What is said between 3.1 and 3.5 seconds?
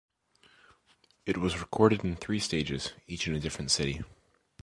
in a